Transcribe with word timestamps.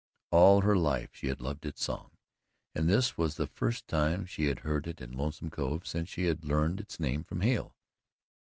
All 0.31 0.61
her 0.61 0.75
life 0.75 1.11
she 1.13 1.27
had 1.27 1.39
loved 1.41 1.63
its 1.63 1.83
song, 1.83 2.09
and 2.73 2.89
this 2.89 3.19
was 3.19 3.35
the 3.35 3.45
first 3.45 3.87
time 3.87 4.25
she 4.25 4.45
had 4.47 4.61
heard 4.65 4.87
it 4.87 4.99
in 4.99 5.11
Lonesome 5.11 5.51
Cove 5.51 5.85
since 5.85 6.09
she 6.09 6.25
had 6.25 6.43
learned 6.43 6.79
its 6.79 6.99
name 6.99 7.23
from 7.23 7.41
Hale. 7.41 7.75